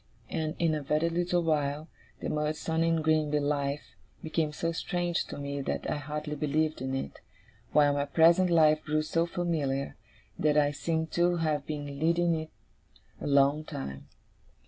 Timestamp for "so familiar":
9.03-9.95